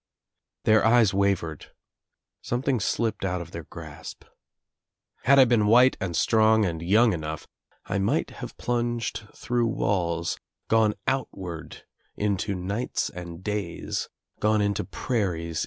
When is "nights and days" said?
12.55-14.09